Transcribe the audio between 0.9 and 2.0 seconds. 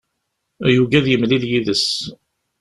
ad yemlil yid-s.